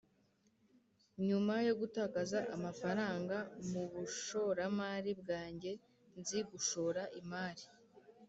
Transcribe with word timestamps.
nyuma 1.27 1.53
yo 1.67 1.73
gutakaza 1.81 2.39
amafaranga 2.55 3.37
mubushoramari 3.71 5.11
bwanjye, 5.21 5.71
nzi 6.19 6.39
gushora 6.49 7.03
imari. 7.19 7.63